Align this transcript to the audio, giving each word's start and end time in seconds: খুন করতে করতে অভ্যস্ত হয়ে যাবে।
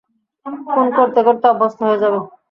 খুন 0.67 0.87
করতে 0.97 1.19
করতে 1.27 1.45
অভ্যস্ত 1.47 1.79
হয়ে 1.85 2.01
যাবে। 2.03 2.19